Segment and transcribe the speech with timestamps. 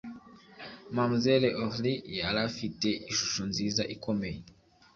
[0.95, 4.39] mamzelle aurlie yari afite ishusho nziza ikomeye,